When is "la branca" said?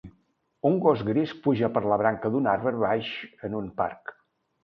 1.91-2.33